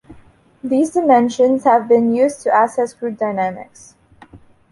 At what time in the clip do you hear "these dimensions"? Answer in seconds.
0.63-1.63